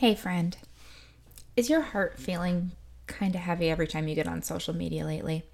[0.00, 0.56] Hey, friend.
[1.56, 2.70] Is your heart feeling
[3.06, 5.44] kind of heavy every time you get on social media lately?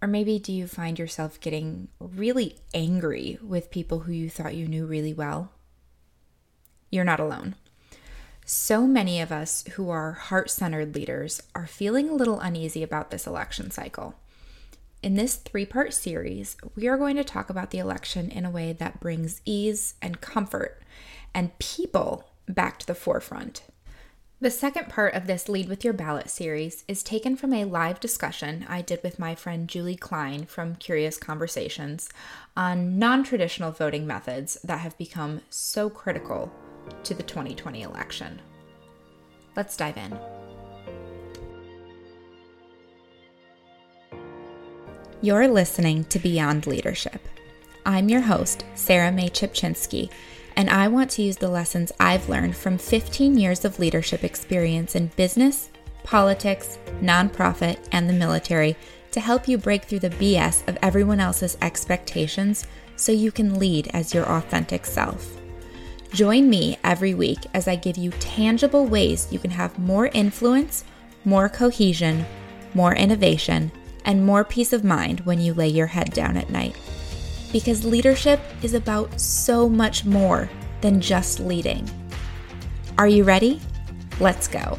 [0.00, 4.66] Or maybe do you find yourself getting really angry with people who you thought you
[4.66, 5.52] knew really well?
[6.90, 7.56] You're not alone.
[8.46, 13.10] So many of us who are heart centered leaders are feeling a little uneasy about
[13.10, 14.14] this election cycle.
[15.02, 18.50] In this three part series, we are going to talk about the election in a
[18.50, 20.82] way that brings ease and comfort
[21.34, 23.62] and people back to the forefront.
[24.42, 28.00] The second part of this Lead with Your Ballot series is taken from a live
[28.00, 32.08] discussion I did with my friend Julie Klein from Curious Conversations
[32.56, 36.52] on non traditional voting methods that have become so critical
[37.04, 38.42] to the 2020 election.
[39.54, 40.18] Let's dive in.
[45.20, 47.20] You're listening to Beyond Leadership.
[47.86, 50.10] I'm your host, Sarah Mae Chipchinsky
[50.56, 54.94] and I want to use the lessons I've learned from 15 years of leadership experience
[54.94, 55.70] in business,
[56.04, 58.76] politics, nonprofit, and the military
[59.12, 63.88] to help you break through the BS of everyone else's expectations so you can lead
[63.94, 65.36] as your authentic self.
[66.12, 70.84] Join me every week as I give you tangible ways you can have more influence,
[71.24, 72.26] more cohesion,
[72.74, 73.70] more innovation,
[74.04, 76.76] and more peace of mind when you lay your head down at night
[77.52, 80.48] because leadership is about so much more
[80.80, 81.88] than just leading.
[82.98, 83.60] Are you ready?
[84.18, 84.78] Let's go.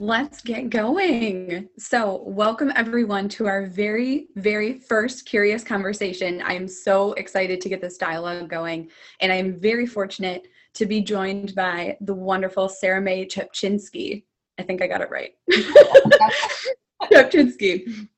[0.00, 1.68] Let's get going.
[1.78, 6.42] So, welcome everyone to our very, very first curious conversation.
[6.42, 8.90] I am so excited to get this dialogue going,
[9.20, 14.24] and I'm very fortunate to be joined by the wonderful Sarah Mae Chepchinsky.
[14.58, 15.34] I think I got it right.
[17.12, 18.08] Chepchinsky.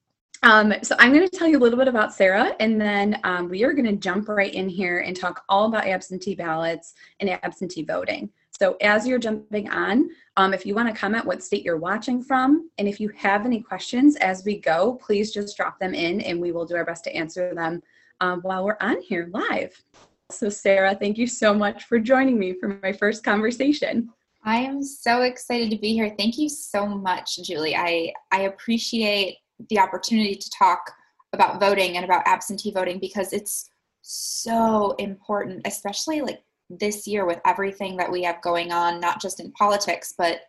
[0.42, 3.48] Um, so I'm going to tell you a little bit about Sarah, and then um,
[3.48, 7.30] we are going to jump right in here and talk all about absentee ballots and
[7.30, 8.30] absentee voting.
[8.58, 12.22] So as you're jumping on, um, if you want to comment what state you're watching
[12.22, 16.20] from, and if you have any questions as we go, please just drop them in,
[16.20, 17.82] and we will do our best to answer them
[18.20, 19.82] um, while we're on here live.
[20.30, 24.10] So Sarah, thank you so much for joining me for my first conversation.
[24.46, 26.14] I am so excited to be here.
[26.16, 27.74] Thank you so much, Julie.
[27.74, 29.38] I, I appreciate
[29.70, 30.92] the opportunity to talk
[31.32, 33.68] about voting and about absentee voting because it's
[34.02, 39.40] so important, especially like this year with everything that we have going on, not just
[39.40, 40.42] in politics, but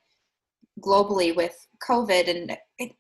[0.80, 1.56] globally with
[1.88, 2.30] COVID.
[2.30, 2.92] And it,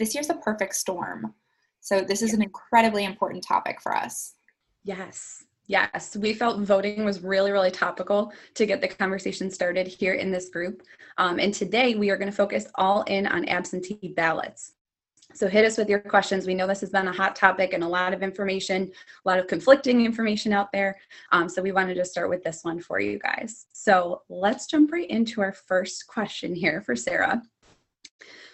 [0.00, 1.32] this year's a perfect storm.
[1.80, 4.34] So, this is an incredibly important topic for us.
[4.82, 5.44] Yes.
[5.66, 10.30] Yes, we felt voting was really, really topical to get the conversation started here in
[10.30, 10.82] this group.
[11.16, 14.74] Um, and today we are going to focus all in on absentee ballots.
[15.32, 16.46] So hit us with your questions.
[16.46, 18.92] We know this has been a hot topic and a lot of information,
[19.24, 20.96] a lot of conflicting information out there.
[21.32, 23.66] Um, so we wanted to start with this one for you guys.
[23.72, 27.42] So let's jump right into our first question here for Sarah.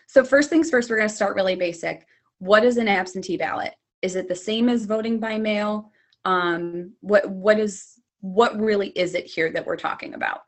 [0.06, 2.06] So first things first, we're going to start really basic.
[2.38, 3.74] What is an absentee ballot?
[4.00, 5.92] Is it the same as voting by mail?
[6.24, 10.42] Um, what what is what really is it here that we're talking about?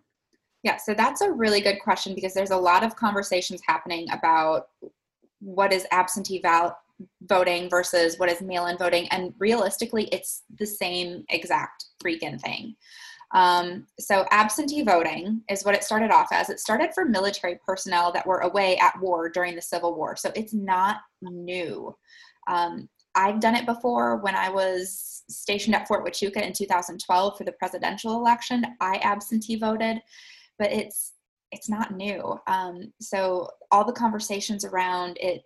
[0.62, 4.68] Yeah so that's a really good question because there's a lot of conversations happening about
[5.40, 6.78] what is absentee val-
[7.22, 12.76] voting versus what is mail-in voting and realistically it's the same exact freaking thing.
[13.34, 16.50] Um, so absentee voting is what it started off as.
[16.50, 20.30] It started for military personnel that were away at war during the civil war so
[20.36, 21.96] it's not new.
[22.46, 27.44] Um, I've done it before when I was stationed at Fort Huachuca in 2012 for
[27.44, 28.64] the presidential election.
[28.80, 29.98] I absentee voted,
[30.58, 31.12] but it's
[31.50, 32.38] it's not new.
[32.46, 35.42] Um, so all the conversations around it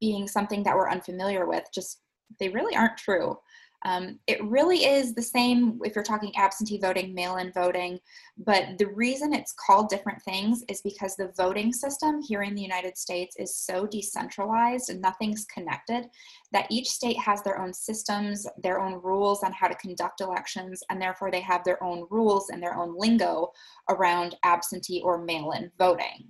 [0.00, 2.00] being something that we're unfamiliar with just
[2.40, 3.38] they really aren't true.
[3.84, 8.00] Um, it really is the same if you're talking absentee voting, mail in voting,
[8.38, 12.62] but the reason it's called different things is because the voting system here in the
[12.62, 16.06] United States is so decentralized and nothing's connected
[16.52, 20.82] that each state has their own systems, their own rules on how to conduct elections,
[20.90, 23.52] and therefore they have their own rules and their own lingo
[23.90, 26.26] around absentee or mail in voting.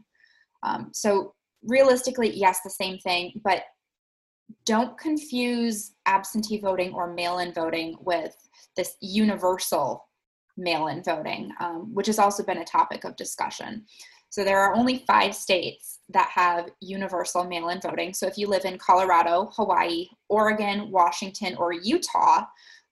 [0.63, 3.63] Um, so, realistically, yes, the same thing, but
[4.65, 8.37] don't confuse absentee voting or mail in voting with
[8.77, 10.09] this universal
[10.57, 13.85] mail in voting, um, which has also been a topic of discussion.
[14.31, 18.13] So there are only five states that have universal mail in voting.
[18.13, 22.45] So if you live in Colorado, Hawaii, Oregon, Washington, or Utah,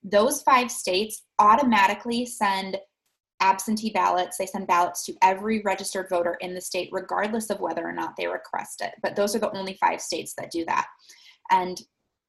[0.03, 2.77] those five states automatically send
[3.41, 4.37] absentee ballots.
[4.37, 8.15] They send ballots to every registered voter in the state, regardless of whether or not
[8.15, 8.93] they request it.
[9.01, 10.87] But those are the only five states that do that.
[11.51, 11.79] And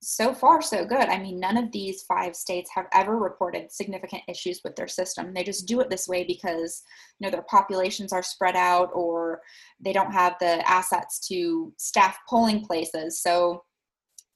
[0.02, 1.08] so far so good.
[1.08, 5.32] I mean none of these five states have ever reported significant issues with their system.
[5.32, 6.82] They just do it this way because
[7.18, 9.40] you know their populations are spread out or
[9.80, 13.20] they don't have the assets to staff polling places.
[13.20, 13.64] So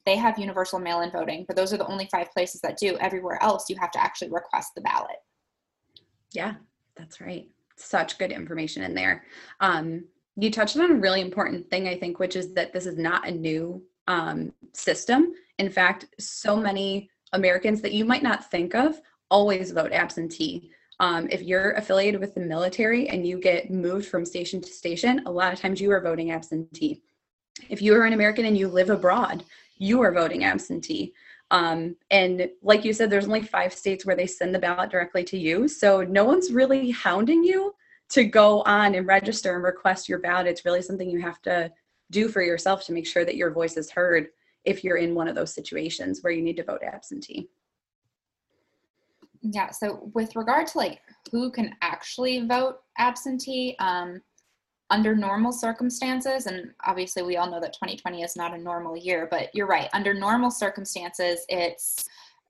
[0.05, 2.97] they have universal mail-in voting but those are the only five places that do.
[2.97, 5.17] Everywhere else you have to actually request the ballot.
[6.33, 6.55] Yeah
[6.97, 7.47] that's right.
[7.77, 9.23] Such good information in there.
[9.61, 10.03] Um,
[10.35, 13.27] you touched on a really important thing i think which is that this is not
[13.27, 18.99] a new um, system in fact, so many Americans that you might not think of
[19.29, 20.71] always vote absentee.
[20.99, 25.21] Um, if you're affiliated with the military and you get moved from station to station,
[25.27, 27.03] a lot of times you are voting absentee.
[27.69, 29.45] If you are an American and you live abroad,
[29.77, 31.13] you are voting absentee.
[31.51, 35.23] Um, and like you said, there's only five states where they send the ballot directly
[35.25, 35.67] to you.
[35.67, 37.75] So no one's really hounding you
[38.09, 40.47] to go on and register and request your ballot.
[40.47, 41.71] It's really something you have to
[42.11, 44.27] do for yourself to make sure that your voice is heard
[44.63, 47.49] if you're in one of those situations where you need to vote absentee.
[49.41, 54.21] Yeah, so with regard to like who can actually vote absentee, um,
[54.91, 59.27] under normal circumstances, and obviously we all know that 2020 is not a normal year,
[59.31, 59.89] but you're right.
[59.93, 62.03] Under normal circumstances, it's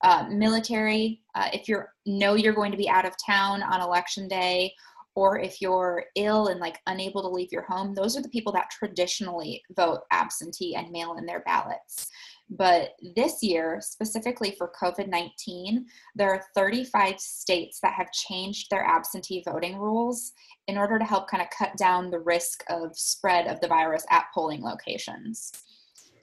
[0.03, 1.21] uh, military.
[1.35, 4.73] Uh, if you know you're going to be out of town on election day,
[5.15, 8.53] or if you're ill and like unable to leave your home, those are the people
[8.53, 12.07] that traditionally vote absentee and mail in their ballots.
[12.49, 15.85] But this year, specifically for COVID 19,
[16.15, 20.33] there are 35 states that have changed their absentee voting rules
[20.67, 24.05] in order to help kind of cut down the risk of spread of the virus
[24.09, 25.51] at polling locations.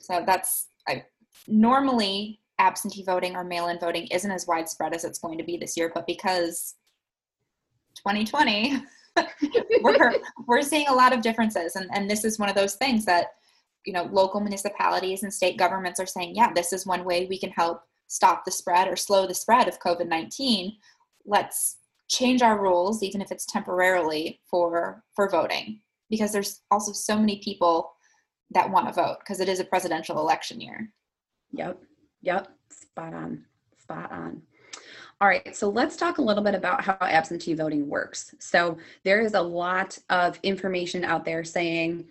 [0.00, 1.04] So that's I,
[1.46, 5.56] normally absentee voting or mail in voting isn't as widespread as it's going to be
[5.56, 6.74] this year, but because
[7.98, 8.82] 2020
[9.82, 10.14] we're
[10.46, 13.28] we're seeing a lot of differences and and this is one of those things that
[13.84, 17.38] you know local municipalities and state governments are saying yeah this is one way we
[17.38, 20.76] can help stop the spread or slow the spread of covid-19
[21.26, 21.78] let's
[22.08, 25.80] change our rules even if it's temporarily for for voting
[26.10, 27.92] because there's also so many people
[28.50, 30.90] that want to vote because it is a presidential election year.
[31.52, 31.78] Yep.
[32.22, 32.48] Yep.
[32.70, 33.44] Spot on.
[33.78, 34.42] Spot on
[35.20, 38.34] all right, so let's talk a little bit about how absentee voting works.
[38.38, 42.04] So, there is a lot of information out there saying,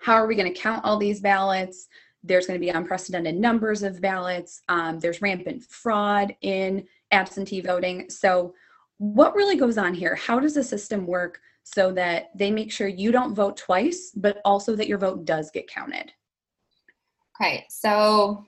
[0.00, 1.88] how are we going to count all these ballots?
[2.22, 4.62] There's going to be unprecedented numbers of ballots.
[4.70, 8.08] Um, there's rampant fraud in absentee voting.
[8.08, 8.54] So,
[8.96, 10.14] what really goes on here?
[10.14, 14.40] How does the system work so that they make sure you don't vote twice, but
[14.46, 16.10] also that your vote does get counted?
[17.38, 18.46] Okay, so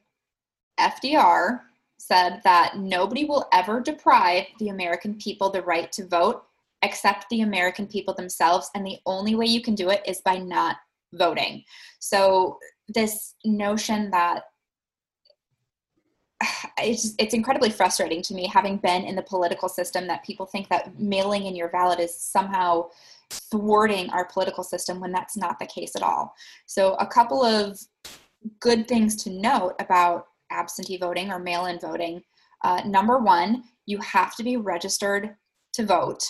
[0.81, 1.61] FDR
[2.07, 6.45] said that nobody will ever deprive the American people the right to vote
[6.83, 8.71] except the American people themselves.
[8.75, 10.77] And the only way you can do it is by not
[11.13, 11.63] voting.
[12.01, 12.59] So,
[12.89, 14.45] this notion that
[16.79, 20.69] it's, it's incredibly frustrating to me having been in the political system that people think
[20.69, 22.89] that mailing in your ballot is somehow
[23.31, 26.35] thwarting our political system when that's not the case at all.
[26.67, 27.81] So, a couple of
[28.59, 32.23] good things to note about absentee voting or mail in voting,
[32.65, 35.35] uh, number one, you have to be registered
[35.73, 36.25] to vote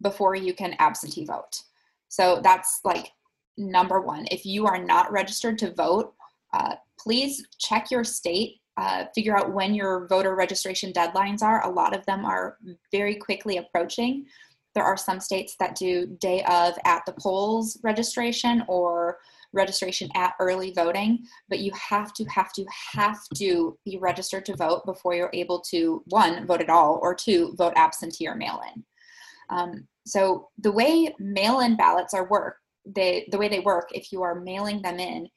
[0.00, 1.62] before you can absentee vote.
[2.08, 3.12] So that's like
[3.56, 4.26] number one.
[4.30, 6.14] If you are not registered to vote,
[6.52, 11.64] uh, please check your state, uh, figure out when your voter registration deadlines are.
[11.64, 12.58] A lot of them are
[12.90, 14.26] very quickly approaching.
[14.74, 19.18] There are some states that do day of at the polls registration or
[19.52, 24.56] registration at early voting, but you have to, have to, have to be registered to
[24.56, 28.60] vote before you're able to, one, vote at all, or two, vote absentee or mail
[28.74, 28.84] in.
[29.50, 32.56] Um, so the way mail in ballots are work,
[32.86, 35.28] they, the way they work, if you are mailing them in,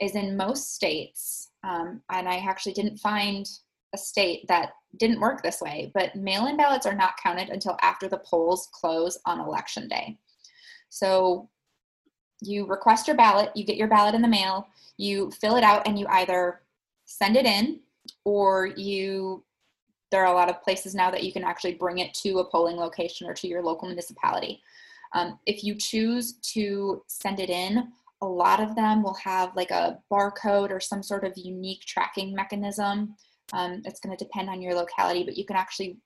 [0.00, 3.46] is in most states, um, and I actually didn't find
[3.94, 7.76] a state that didn't work this way, but mail in ballots are not counted until
[7.82, 10.18] after the polls close on election day.
[10.88, 11.48] So
[12.40, 15.86] you request your ballot, you get your ballot in the mail, you fill it out,
[15.86, 16.60] and you either
[17.04, 17.80] send it in
[18.24, 19.42] or you
[20.10, 22.50] there are a lot of places now that you can actually bring it to a
[22.50, 24.62] polling location or to your local municipality.
[25.14, 29.70] Um, if you choose to send it in, a lot of them will have like
[29.70, 33.16] a barcode or some sort of unique tracking mechanism.
[33.52, 35.98] Um, it's going to depend on your locality, but you can actually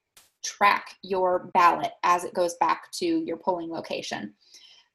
[0.43, 4.35] track your ballot as it goes back to your polling location.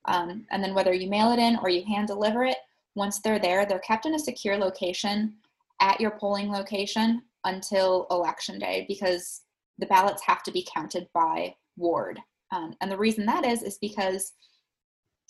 [0.07, 2.57] Um, and then whether you mail it in or you hand deliver it,
[2.95, 5.33] once they're there, they're kept in a secure location
[5.81, 9.41] at your polling location until election day because
[9.77, 12.19] the ballots have to be counted by ward.
[12.51, 14.33] Um, and the reason that is, is because,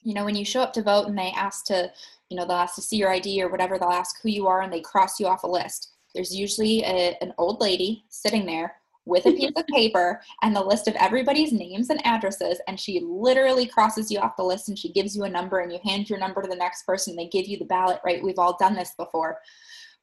[0.04, 1.92] you know, when you show up to vote and they ask to,
[2.30, 4.62] you know, they'll ask to see your ID or whatever, they'll ask who you are
[4.62, 5.94] and they cross you off a list.
[6.14, 10.64] there's usually a, an old lady sitting there with a piece of paper and the
[10.64, 14.78] list of everybody's names and addresses and she literally crosses you off the list and
[14.78, 17.28] she gives you a number and you hand your number to the next person they
[17.28, 19.40] give you the ballot right we've all done this before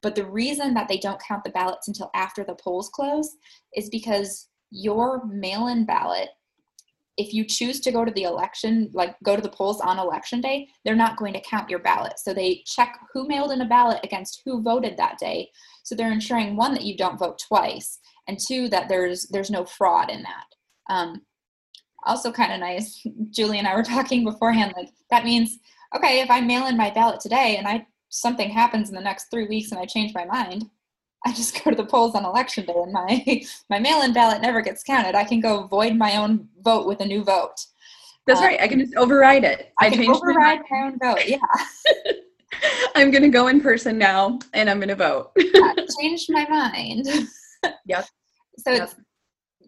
[0.01, 3.35] but the reason that they don't count the ballots until after the polls close
[3.75, 6.29] is because your mail-in ballot
[7.17, 10.41] if you choose to go to the election, like go to the polls on election
[10.41, 12.17] day, they're not going to count your ballot.
[12.17, 15.51] So they check who mailed in a ballot against who voted that day.
[15.83, 19.65] So they're ensuring one that you don't vote twice, and two that there's there's no
[19.65, 20.45] fraud in that.
[20.89, 21.21] Um,
[22.05, 23.05] also, kind of nice.
[23.29, 24.73] Julie and I were talking beforehand.
[24.75, 25.59] Like that means
[25.95, 29.29] okay, if I mail in my ballot today and I something happens in the next
[29.31, 30.65] three weeks and I change my mind,
[31.25, 34.61] I just go to the polls on election day and my my mail-in ballot never
[34.61, 35.15] gets counted.
[35.15, 37.55] I can go void my own vote with a new vote.
[38.27, 38.61] That's um, right.
[38.61, 39.73] I can just override it.
[39.79, 41.25] I, I can override my, my own vote.
[41.27, 41.37] Yeah.
[42.95, 45.31] I'm gonna go in person now and I'm gonna vote.
[45.37, 47.07] yeah, changed my mind.
[47.85, 48.05] yep.
[48.59, 48.93] So yep.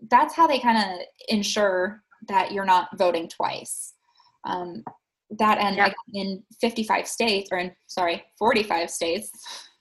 [0.10, 1.00] that's how they kind of
[1.30, 3.94] ensure that you're not voting twice.
[4.46, 4.84] Um,
[5.40, 5.94] that and yep.
[6.14, 9.32] in 55 states or in sorry 45 states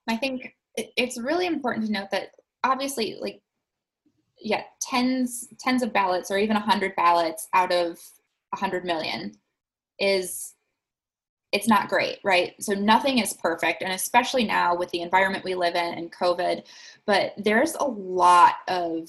[0.09, 2.31] I think it's really important to note that
[2.65, 3.41] obviously, like
[4.41, 7.99] yeah tens tens of ballots or even a hundred ballots out of
[8.55, 9.33] a hundred million
[9.99, 10.55] is
[11.53, 15.55] it's not great right so nothing is perfect and especially now with the environment we
[15.55, 16.65] live in and covid
[17.07, 19.09] but there's a lot of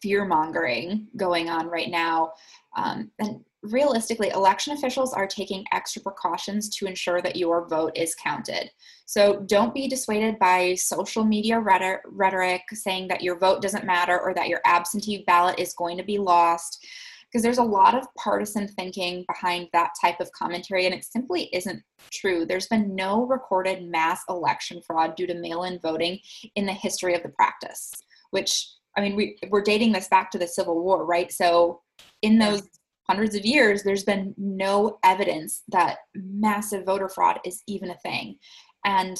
[0.00, 2.32] fear mongering going on right now
[2.76, 8.14] um, and realistically, election officials are taking extra precautions to ensure that your vote is
[8.14, 8.70] counted.
[9.06, 14.34] So don't be dissuaded by social media rhetoric saying that your vote doesn't matter or
[14.34, 16.84] that your absentee ballot is going to be lost.
[17.30, 21.50] Because there's a lot of partisan thinking behind that type of commentary, and it simply
[21.52, 22.46] isn't true.
[22.46, 26.20] There's been no recorded mass election fraud due to mail in voting
[26.54, 27.92] in the history of the practice,
[28.30, 31.30] which I mean, we, we're dating this back to the Civil War, right?
[31.30, 31.82] So,
[32.22, 32.62] in those
[33.08, 38.36] hundreds of years, there's been no evidence that massive voter fraud is even a thing.
[38.84, 39.16] And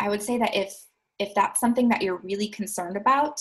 [0.00, 0.74] I would say that if
[1.18, 3.40] if that's something that you're really concerned about,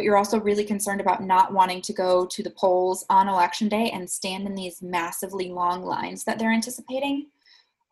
[0.00, 3.68] but you're also really concerned about not wanting to go to the polls on election
[3.68, 7.26] day and stand in these massively long lines that they're anticipating,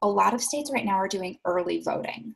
[0.01, 2.35] a lot of states right now are doing early voting.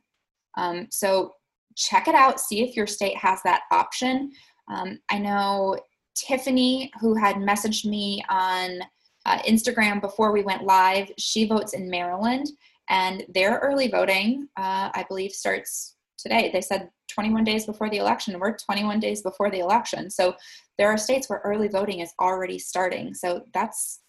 [0.57, 1.33] Um, so
[1.75, 4.31] check it out, see if your state has that option.
[4.71, 5.79] Um, I know
[6.13, 8.79] Tiffany, who had messaged me on
[9.25, 12.45] uh, Instagram before we went live, she votes in Maryland,
[12.91, 16.51] and their early voting, uh, I believe, starts today.
[16.53, 18.39] They said 21 days before the election.
[18.39, 20.35] We're 21 days before the election, so
[20.77, 23.13] there are states where early voting is already starting.
[23.13, 24.01] So that's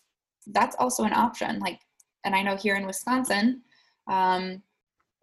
[0.49, 1.59] that's also an option.
[1.59, 1.81] Like,
[2.25, 3.63] and I know here in Wisconsin.
[4.07, 4.63] Um,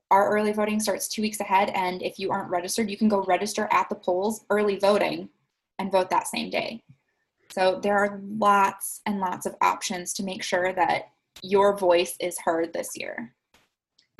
[0.09, 3.23] our early voting starts two weeks ahead, and if you aren't registered, you can go
[3.23, 5.29] register at the polls early voting
[5.79, 6.83] and vote that same day.
[7.51, 11.09] So there are lots and lots of options to make sure that
[11.41, 13.33] your voice is heard this year.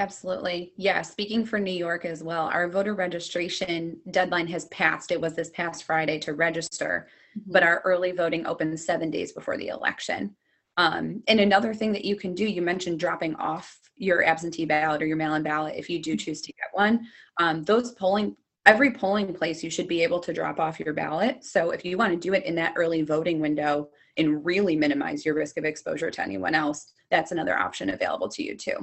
[0.02, 0.74] Absolutely.
[0.78, 1.04] Yeah.
[1.04, 5.12] Speaking for New York as well, our voter registration deadline has passed.
[5.12, 7.52] It was this past Friday to register, mm-hmm.
[7.52, 10.36] but our early voting opens seven days before the election.
[10.78, 15.04] Um, and another thing that you can do, you mentioned dropping off your absentee ballot
[15.04, 16.18] or your mail in ballot if you do mm-hmm.
[16.18, 17.06] choose to get one.
[17.38, 21.44] Um, those polling every polling place you should be able to drop off your ballot
[21.44, 25.26] so if you want to do it in that early voting window and really minimize
[25.26, 28.78] your risk of exposure to anyone else that's another option available to you too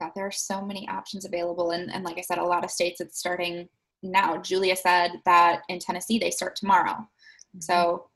[0.00, 2.70] yeah, there are so many options available and, and like i said a lot of
[2.70, 3.68] states it's starting
[4.02, 7.60] now julia said that in tennessee they start tomorrow mm-hmm.
[7.60, 8.08] so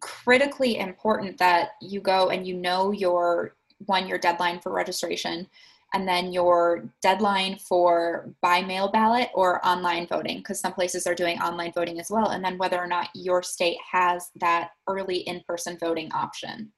[0.00, 3.54] critically important that you go and you know your
[3.86, 5.46] one your deadline for registration
[5.92, 11.14] and then your deadline for by mail ballot or online voting, because some places are
[11.14, 15.18] doing online voting as well, and then whether or not your state has that early
[15.18, 16.72] in person voting option.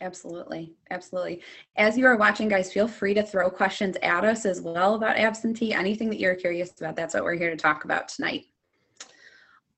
[0.00, 0.74] Absolutely.
[0.90, 1.42] Absolutely.
[1.76, 5.16] As you are watching, guys, feel free to throw questions at us as well about
[5.16, 6.96] absentee, anything that you're curious about.
[6.96, 8.46] That's what we're here to talk about tonight.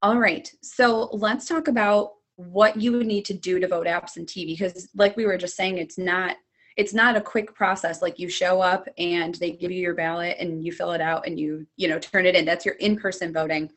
[0.02, 4.46] All right, so let's talk about what you would need to do to vote absentee
[4.46, 6.36] because like we were just saying it's not
[6.76, 10.36] it's not a quick process like you show up and they give you your ballot
[10.38, 13.32] and you fill it out and you you know turn it in that's your in-person
[13.32, 13.68] voting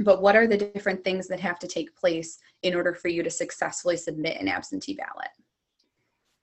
[0.00, 3.22] but what are the different things that have to take place in order for you
[3.22, 5.28] to successfully submit an absentee ballot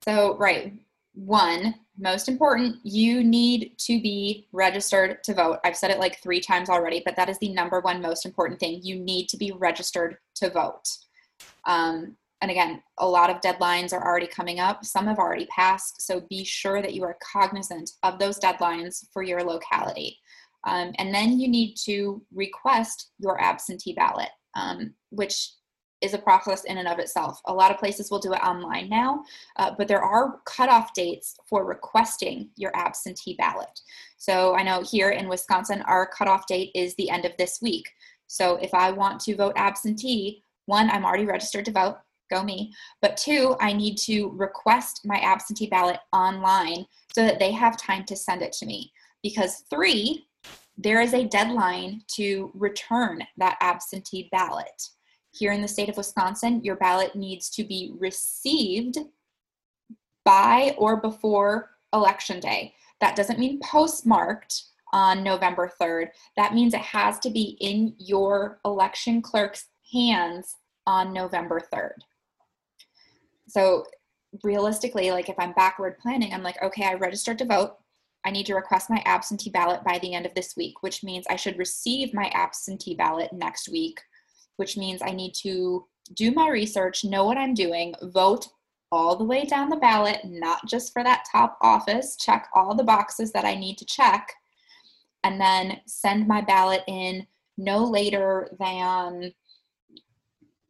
[0.03, 0.73] so right
[1.13, 6.39] one most important you need to be registered to vote i've said it like three
[6.39, 9.51] times already but that is the number one most important thing you need to be
[9.51, 10.87] registered to vote
[11.65, 14.83] um, and again, a lot of deadlines are already coming up.
[14.83, 16.01] Some have already passed.
[16.01, 20.17] So be sure that you are cognizant of those deadlines for your locality.
[20.65, 25.51] Um, and then you need to request your absentee ballot, um, which
[26.01, 27.41] is a process in and of itself.
[27.45, 29.23] A lot of places will do it online now,
[29.57, 33.81] uh, but there are cutoff dates for requesting your absentee ballot.
[34.17, 37.89] So I know here in Wisconsin, our cutoff date is the end of this week.
[38.27, 41.97] So if I want to vote absentee, one, I'm already registered to vote,
[42.29, 42.73] go me.
[43.01, 48.05] But two, I need to request my absentee ballot online so that they have time
[48.05, 48.91] to send it to me.
[49.21, 50.27] Because three,
[50.77, 54.89] there is a deadline to return that absentee ballot.
[55.31, 58.97] Here in the state of Wisconsin, your ballot needs to be received
[60.25, 62.73] by or before election day.
[62.99, 66.09] That doesn't mean postmarked on November 3rd.
[66.35, 71.95] That means it has to be in your election clerk's hands on November 3rd.
[73.47, 73.85] So
[74.43, 77.77] realistically, like if I'm backward planning, I'm like, okay, I registered to vote.
[78.23, 81.25] I need to request my absentee ballot by the end of this week, which means
[81.29, 83.99] I should receive my absentee ballot next week,
[84.61, 88.47] which means I need to do my research, know what I'm doing, vote
[88.91, 92.83] all the way down the ballot, not just for that top office, check all the
[92.83, 94.31] boxes that I need to check,
[95.23, 97.25] and then send my ballot in
[97.57, 99.33] no later than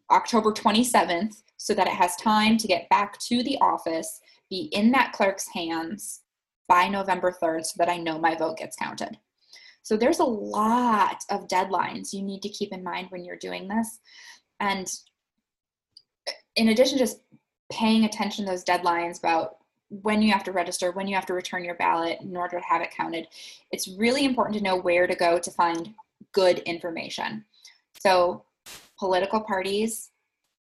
[0.10, 4.94] October 27th so that it has time to get back to the office, be in
[4.94, 6.22] that clerk's hands
[6.70, 9.18] by November 3rd so that I know my vote gets counted.
[9.84, 13.68] So there's a lot of deadlines you need to keep in mind when you're doing
[13.68, 14.00] this.
[14.60, 14.92] And
[16.56, 17.22] in addition to just
[17.72, 19.58] paying attention to those deadlines about
[19.90, 22.66] when you have to register, when you have to return your ballot in order to
[22.66, 23.28] have it counted,
[23.72, 25.94] it's really important to know where to go to find
[26.32, 27.44] good information.
[28.00, 28.44] So
[28.98, 30.12] political parties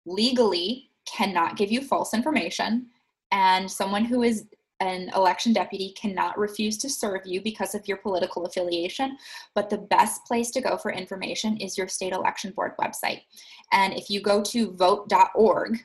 [0.05, 2.87] legally cannot give you false information,
[3.31, 4.45] and someone who is
[4.81, 9.15] an election deputy cannot refuse to serve you because of your political affiliation.
[9.53, 13.21] But the best place to go for information is your state election board website.
[13.71, 15.79] And if you go to vote.org,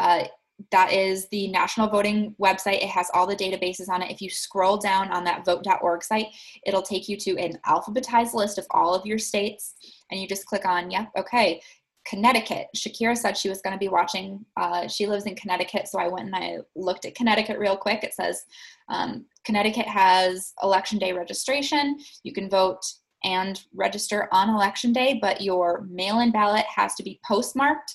[0.00, 0.24] uh,
[0.70, 2.82] that is the national voting website.
[2.82, 4.10] It has all the databases on it.
[4.10, 6.28] If you scroll down on that vote.org site,
[6.66, 9.74] it'll take you to an alphabetized list of all of your states.
[10.10, 11.60] And you just click on, yep, okay,
[12.06, 12.66] Connecticut.
[12.76, 14.44] Shakira said she was going to be watching.
[14.56, 18.04] Uh, she lives in Connecticut, so I went and I looked at Connecticut real quick.
[18.04, 18.44] It says
[18.88, 21.98] um, Connecticut has election day registration.
[22.22, 22.80] You can vote
[23.24, 27.94] and register on election day, but your mail in ballot has to be postmarked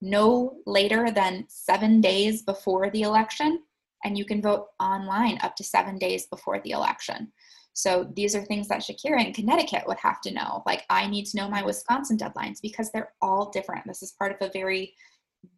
[0.00, 3.62] no later than seven days before the election,
[4.04, 7.32] and you can vote online up to seven days before the election.
[7.72, 10.62] So these are things that Shakira in Connecticut would have to know.
[10.66, 13.86] Like I need to know my Wisconsin deadlines because they're all different.
[13.86, 14.94] This is part of a very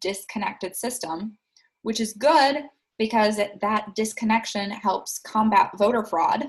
[0.00, 1.38] disconnected system,
[1.82, 2.64] which is good
[2.98, 6.46] because it, that disconnection helps combat voter fraud.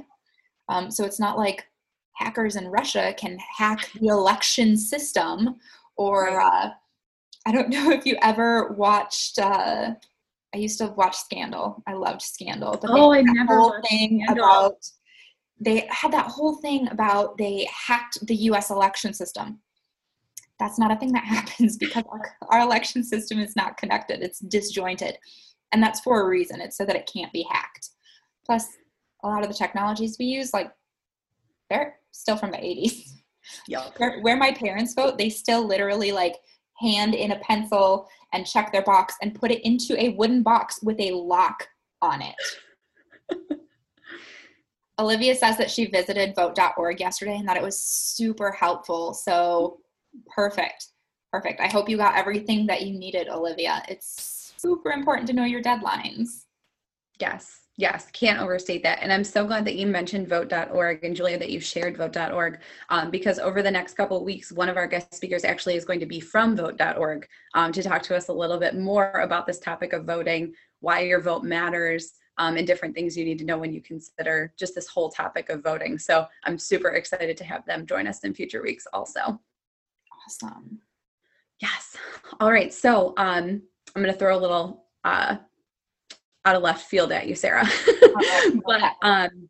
[0.69, 1.65] Um, so it's not like
[2.15, 5.55] hackers in Russia can hack the election system
[5.97, 6.69] or uh,
[7.45, 9.39] I don't know if you ever watched.
[9.39, 9.95] Uh,
[10.53, 11.81] I used to watch Scandal.
[11.87, 12.77] I loved Scandal.
[12.79, 14.45] But oh, I never whole thing Scandal.
[14.45, 14.75] about.
[15.59, 18.69] They had that whole thing about they hacked the U.S.
[18.69, 19.59] election system.
[20.59, 24.21] That's not a thing that happens because our, our election system is not connected.
[24.21, 25.17] It's disjointed,
[25.71, 26.61] and that's for a reason.
[26.61, 27.89] It's so that it can't be hacked.
[28.45, 28.67] Plus,
[29.23, 30.71] a lot of the technologies we use, like
[31.69, 33.09] they're still from the 80s.
[33.67, 33.89] Yeah.
[33.97, 36.37] Where, where my parents vote, they still literally like
[36.79, 40.81] hand in a pencil and check their box and put it into a wooden box
[40.81, 41.67] with a lock
[42.01, 42.35] on it.
[44.99, 49.13] Olivia says that she visited vote.org yesterday and that it was super helpful.
[49.13, 49.79] So
[50.27, 50.87] perfect.
[51.31, 51.59] Perfect.
[51.59, 53.81] I hope you got everything that you needed, Olivia.
[53.89, 56.43] It's super important to know your deadlines.
[57.19, 58.99] Yes, Yes, can't overstate that.
[59.01, 62.59] And I'm so glad that you mentioned vote.org and Julia that you shared vote.org
[62.89, 65.83] um, because over the next couple of weeks, one of our guest speakers actually is
[65.83, 69.47] going to be from vote.org um, to talk to us a little bit more about
[69.47, 73.45] this topic of voting, why your vote matters, um, and different things you need to
[73.45, 75.97] know when you consider just this whole topic of voting.
[75.97, 79.39] So I'm super excited to have them join us in future weeks also.
[80.25, 80.79] Awesome.
[81.59, 81.95] Yes.
[82.39, 82.73] All right.
[82.73, 83.61] So um,
[83.95, 85.37] I'm going to throw a little uh,
[86.45, 87.67] out of left field at you, Sarah.
[88.65, 89.49] but um,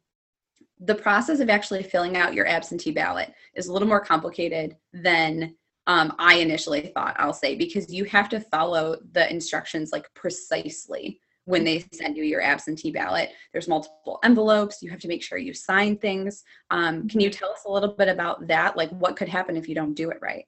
[0.79, 5.55] the process of actually filling out your absentee ballot is a little more complicated than
[5.87, 11.19] um, I initially thought, I'll say, because you have to follow the instructions like precisely
[11.45, 13.31] when they send you your absentee ballot.
[13.51, 14.81] There's multiple envelopes.
[14.81, 16.43] You have to make sure you sign things.
[16.69, 18.77] Um, can you tell us a little bit about that?
[18.77, 20.45] Like, what could happen if you don't do it right?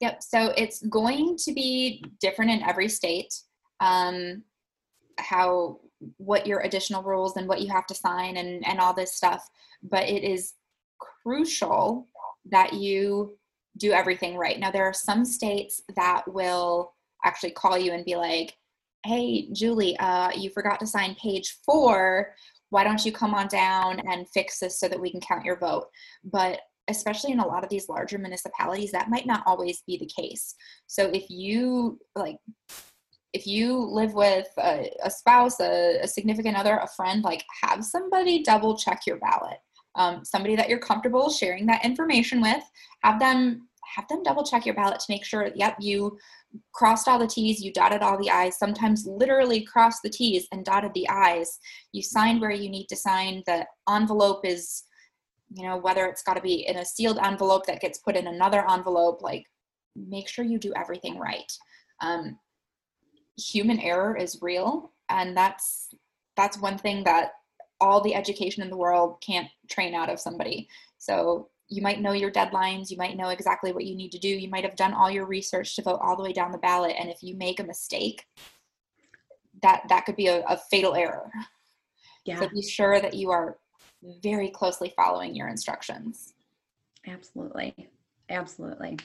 [0.00, 0.22] Yep.
[0.22, 3.34] So it's going to be different in every state.
[3.80, 4.44] Um,
[5.22, 5.78] how
[6.16, 9.48] what your additional rules and what you have to sign and and all this stuff
[9.82, 10.54] but it is
[11.22, 12.06] crucial
[12.50, 13.36] that you
[13.76, 14.58] do everything right.
[14.58, 18.56] Now there are some states that will actually call you and be like
[19.04, 22.34] hey julie uh, you forgot to sign page four.
[22.68, 25.56] Why don't you come on down and fix this so that we can count your
[25.56, 25.86] vote?
[26.22, 30.06] But especially in a lot of these larger municipalities that might not always be the
[30.06, 30.54] case.
[30.86, 32.36] So if you like
[33.32, 37.84] if you live with a, a spouse, a, a, significant other, a friend, like have
[37.84, 39.58] somebody double check your ballot.
[39.94, 42.62] Um, somebody that you're comfortable sharing that information with,
[43.02, 46.16] have them have them double check your ballot to make sure, yep, you
[46.72, 50.64] crossed all the T's, you dotted all the I's, sometimes literally crossed the T's and
[50.64, 51.58] dotted the I's.
[51.92, 53.42] You signed where you need to sign.
[53.46, 54.84] The envelope is,
[55.52, 58.26] you know, whether it's got to be in a sealed envelope that gets put in
[58.26, 59.44] another envelope, like
[59.96, 61.52] make sure you do everything right.
[62.00, 62.38] Um,
[63.36, 65.88] human error is real and that's
[66.36, 67.32] that's one thing that
[67.80, 70.68] all the education in the world can't train out of somebody.
[70.98, 74.28] So you might know your deadlines you might know exactly what you need to do
[74.28, 76.96] you might have done all your research to vote all the way down the ballot
[76.98, 78.26] and if you make a mistake
[79.62, 81.30] that that could be a, a fatal error.
[82.24, 82.40] Yeah.
[82.40, 83.58] so be sure that you are
[84.22, 86.34] very closely following your instructions.
[87.06, 87.74] Absolutely.
[88.28, 88.98] Absolutely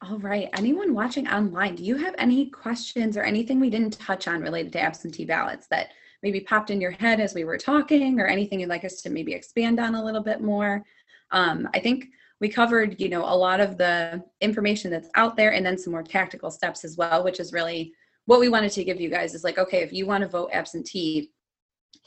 [0.00, 0.48] all right.
[0.56, 4.72] Anyone watching online, do you have any questions or anything we didn't touch on related
[4.74, 5.90] to absentee ballots that
[6.22, 9.10] maybe popped in your head as we were talking or anything you'd like us to
[9.10, 10.84] maybe expand on a little bit more?
[11.32, 12.06] Um, I think
[12.40, 15.92] we covered, you know, a lot of the information that's out there and then some
[15.92, 17.92] more tactical steps as well, which is really
[18.26, 20.50] what we wanted to give you guys is like, okay, if you want to vote
[20.52, 21.32] absentee,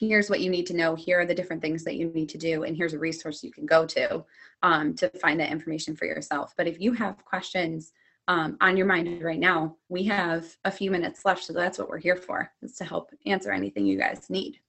[0.02, 2.38] here's what you need to know here are the different things that you need to
[2.38, 4.24] do and here's a resource you can go to
[4.64, 6.54] um, to find that information for yourself.
[6.58, 7.94] But if you have questions
[8.28, 11.90] um, on your mind right now we have a few minutes left so that's what
[11.90, 14.60] we're here for is to help answer anything you guys need.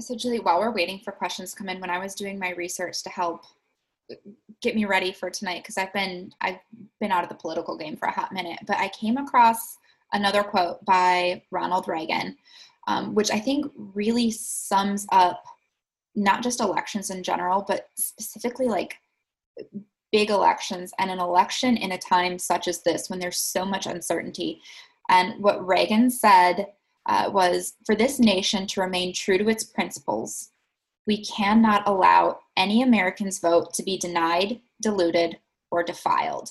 [0.00, 2.50] So julie while we're waiting for questions to come in when i was doing my
[2.52, 3.44] research to help
[4.60, 6.58] get me ready for tonight because i've been i've
[7.00, 9.76] been out of the political game for a hot minute but i came across
[10.12, 12.36] another quote by Ronald Reagan,
[12.88, 15.42] um, which I think really sums up
[16.14, 18.96] not just elections in general, but specifically like
[20.12, 23.86] big elections and an election in a time such as this when there's so much
[23.86, 24.60] uncertainty.
[25.08, 26.66] And what Reagan said
[27.06, 30.50] uh, was for this nation to remain true to its principles,
[31.06, 35.38] we cannot allow any American's vote to be denied, diluted,
[35.70, 36.50] or defiled.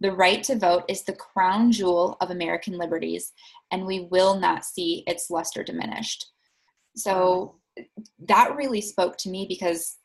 [0.00, 3.32] The right to vote is the crown jewel of American liberties,
[3.70, 6.26] and we will not see its luster diminished.
[6.96, 7.56] So
[8.26, 9.96] that really spoke to me because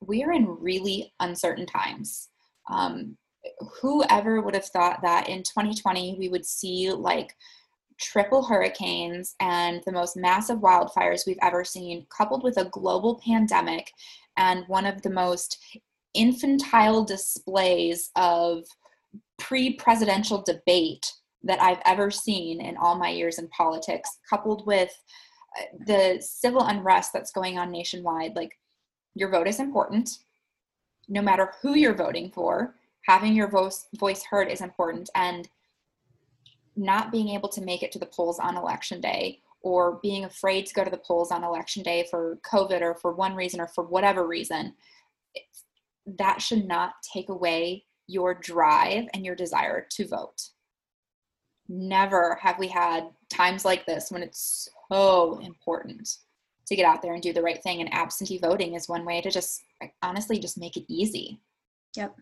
[0.00, 2.28] we are in really uncertain times.
[2.70, 3.16] Um,
[3.80, 7.34] whoever would have thought that in 2020 we would see like
[7.98, 13.90] triple hurricanes and the most massive wildfires we've ever seen, coupled with a global pandemic
[14.36, 15.58] and one of the most
[16.14, 18.64] infantile displays of
[19.38, 24.90] pre presidential debate that I've ever seen in all my years in politics, coupled with
[25.58, 28.34] uh, the civil unrest that's going on nationwide.
[28.34, 28.58] Like,
[29.14, 30.10] your vote is important.
[31.08, 32.74] No matter who you're voting for,
[33.06, 35.08] having your voice, voice heard is important.
[35.14, 35.48] And
[36.76, 40.64] not being able to make it to the polls on election day or being afraid
[40.66, 43.66] to go to the polls on election day for COVID or for one reason or
[43.66, 44.74] for whatever reason,
[46.06, 50.48] that should not take away your drive and your desire to vote.
[51.68, 56.08] Never have we had times like this when it's so important
[56.66, 57.80] to get out there and do the right thing.
[57.80, 59.62] And absentee voting is one way to just
[60.02, 61.40] honestly just make it easy.
[61.96, 62.16] Yep.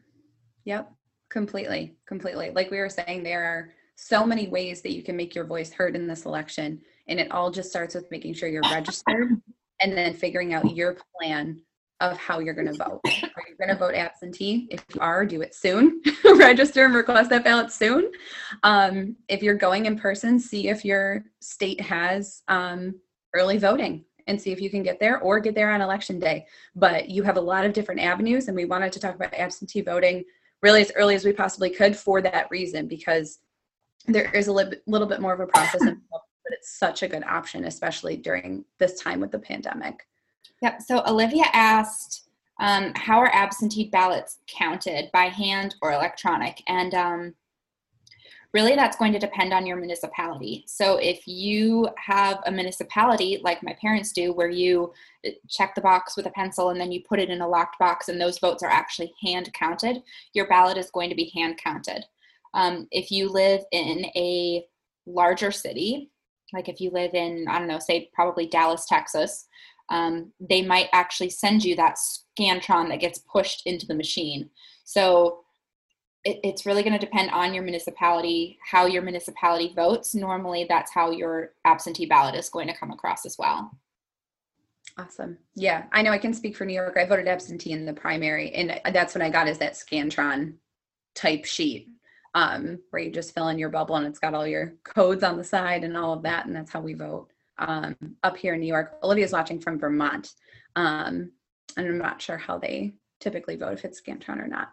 [0.64, 0.92] Yep.
[1.30, 1.96] Completely.
[2.06, 2.50] Completely.
[2.50, 5.72] Like we were saying, there are so many ways that you can make your voice
[5.72, 6.80] heard in this election.
[7.08, 9.40] And it all just starts with making sure you're registered
[9.80, 11.60] and then figuring out your plan
[12.00, 13.00] of how you're going to vote.
[13.04, 14.68] Are you going to vote absentee?
[14.70, 16.02] If you are, do it soon.
[16.24, 18.10] Register and request that ballot soon.
[18.62, 22.94] Um, if you're going in person, see if your state has um,
[23.34, 26.46] early voting and see if you can get there or get there on election day.
[26.74, 29.80] But you have a lot of different avenues, and we wanted to talk about absentee
[29.80, 30.24] voting
[30.62, 33.38] really as early as we possibly could for that reason because
[34.06, 37.24] there is a li- little bit more of a process, but it's such a good
[37.24, 40.06] option, especially during this time with the pandemic.
[40.62, 40.82] Yep.
[40.82, 42.28] So Olivia asked,
[42.58, 46.62] um, how are absentee ballots counted by hand or electronic?
[46.66, 47.34] And um,
[48.54, 50.64] really, that's going to depend on your municipality.
[50.66, 54.92] So if you have a municipality like my parents do, where you
[55.26, 57.78] uh, check the box with a pencil and then you put it in a locked
[57.78, 61.58] box and those votes are actually hand counted, your ballot is going to be hand
[61.62, 62.06] counted.
[62.54, 64.64] Um, if you live in a
[65.04, 66.10] larger city,
[66.54, 69.48] like if you live in, I don't know, say probably Dallas, Texas,
[69.88, 74.50] um, they might actually send you that Scantron that gets pushed into the machine.
[74.84, 75.40] So
[76.24, 80.14] it, it's really going to depend on your municipality, how your municipality votes.
[80.14, 83.70] Normally, that's how your absentee ballot is going to come across as well.
[84.98, 85.38] Awesome.
[85.54, 86.96] Yeah, I know I can speak for New York.
[86.96, 90.54] I voted absentee in the primary, and that's what I got is that Scantron
[91.14, 91.88] type sheet
[92.34, 95.36] um, where you just fill in your bubble and it's got all your codes on
[95.36, 98.60] the side and all of that, and that's how we vote um, up here in
[98.60, 98.98] New York.
[99.02, 100.32] Olivia's watching from Vermont,
[100.76, 101.32] um,
[101.76, 104.68] and I'm not sure how they typically vote if it's Scantron or not.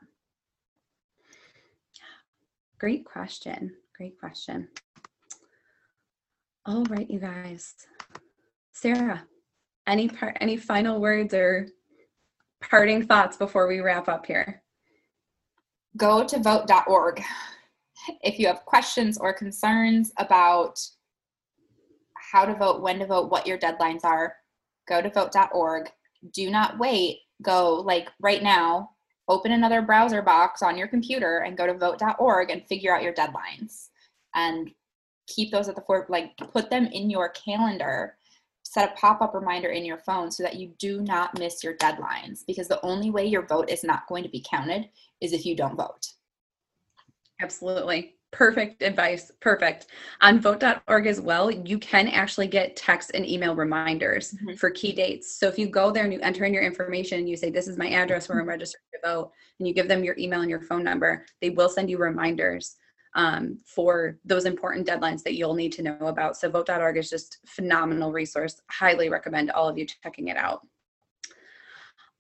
[2.80, 3.72] Great question.
[3.96, 4.68] Great question.
[6.66, 7.74] All right, you guys.
[8.72, 9.24] Sarah,
[9.88, 11.68] any part, any final words or
[12.62, 14.62] parting thoughts before we wrap up here?
[15.98, 17.22] Go to vote.org.
[18.22, 20.80] If you have questions or concerns about
[22.34, 24.36] how to vote, when to vote, what your deadlines are,
[24.90, 25.90] go to vote.org.
[26.34, 27.20] Do not wait.
[27.44, 28.90] Go like right now,
[29.28, 33.14] open another browser box on your computer and go to vote.org and figure out your
[33.14, 33.90] deadlines.
[34.34, 34.72] And
[35.28, 38.18] keep those at the fore, like put them in your calendar.
[38.64, 41.76] Set a pop up reminder in your phone so that you do not miss your
[41.76, 44.90] deadlines because the only way your vote is not going to be counted
[45.22, 46.08] is if you don't vote.
[47.42, 48.16] Absolutely.
[48.34, 49.32] Perfect advice.
[49.40, 49.88] Perfect.
[50.22, 54.56] On vote.org as well, you can actually get text and email reminders mm-hmm.
[54.56, 55.40] for key dates.
[55.40, 57.68] So if you go there and you enter in your information and you say, This
[57.68, 60.50] is my address where I'm registered to vote, and you give them your email and
[60.50, 62.76] your phone number, they will send you reminders
[63.16, 66.36] um, for those important deadlines that you'll need to know about.
[66.36, 68.62] So vote.org is just phenomenal resource.
[68.72, 70.62] Highly recommend all of you checking it out.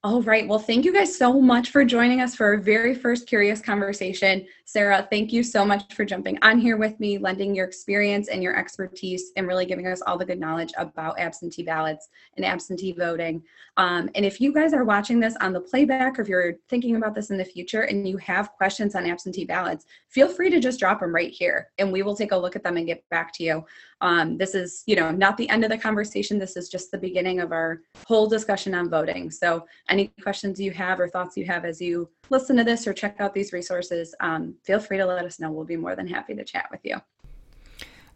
[0.06, 0.45] All right.
[0.45, 4.45] Well, thank you guys so much for joining us for our very first Curious Conversation.
[4.65, 8.41] Sarah, thank you so much for jumping on here with me, lending your experience and
[8.41, 12.93] your expertise, and really giving us all the good knowledge about absentee ballots and absentee
[12.93, 13.43] voting.
[13.76, 16.95] Um, and if you guys are watching this on the playback, or if you're thinking
[16.95, 20.62] about this in the future and you have questions on absentee ballots, feel free to
[20.62, 23.04] just drop them right here, and we will take a look at them and get
[23.10, 23.65] back to you.
[23.99, 26.39] Um, this is, you know, not the end of the conversation.
[26.39, 29.30] This is just the beginning of our whole discussion on voting.
[29.30, 32.94] So, any questions you have or thoughts you have as you listen to this or
[32.94, 35.52] check out these resources, um, feel free to let us know.
[35.52, 36.98] We'll be more than happy to chat with you.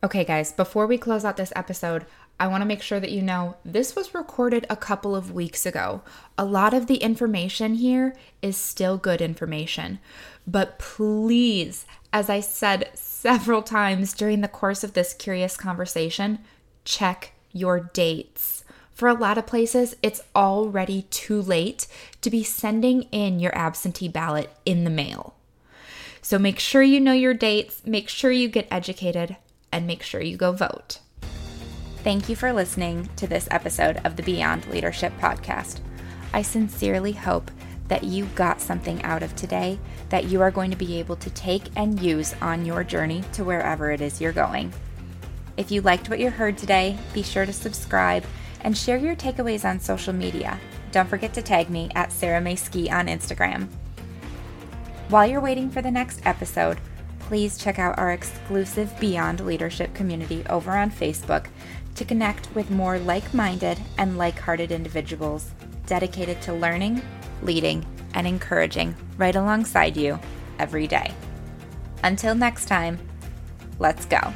[0.03, 2.05] Okay, guys, before we close out this episode,
[2.39, 5.65] I want to make sure that you know this was recorded a couple of weeks
[5.65, 6.03] ago.
[6.37, 9.97] A lot of the information here is still good information.
[10.45, 16.39] But please, as I said several times during the course of this curious conversation,
[16.85, 18.63] check your dates.
[18.97, 21.85] For a lot of places, it's already too late
[22.21, 25.35] to be sending in your absentee ballot in the mail.
[26.23, 29.37] So make sure you know your dates, make sure you get educated,
[29.71, 30.97] and make sure you go vote.
[31.97, 35.79] Thank you for listening to this episode of the Beyond Leadership Podcast.
[36.33, 37.51] I sincerely hope
[37.89, 39.77] that you got something out of today
[40.09, 43.43] that you are going to be able to take and use on your journey to
[43.43, 44.73] wherever it is you're going.
[45.55, 48.23] If you liked what you heard today, be sure to subscribe
[48.67, 50.59] and share your takeaways on social media.
[50.91, 53.69] Don't forget to tag me at Sarah May Ski on Instagram.
[55.07, 56.77] While you're waiting for the next episode,
[57.17, 61.47] please check out our exclusive Beyond Leadership community over on Facebook
[61.95, 65.51] to connect with more like minded and like hearted individuals
[65.85, 67.01] dedicated to learning,
[67.43, 70.19] leading, and encouraging right alongside you
[70.59, 71.13] every day.
[72.03, 72.99] Until next time,
[73.79, 74.33] let's go.